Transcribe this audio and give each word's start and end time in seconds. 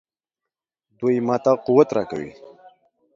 دوی 0.99 1.15
ماته 1.27 1.51
قوت 1.65 1.89
راکوي. 1.95 2.31